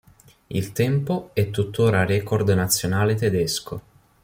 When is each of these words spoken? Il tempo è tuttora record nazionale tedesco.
Il 0.47 0.71
tempo 0.71 1.29
è 1.33 1.51
tuttora 1.51 2.03
record 2.05 2.49
nazionale 2.49 3.13
tedesco. 3.13 3.81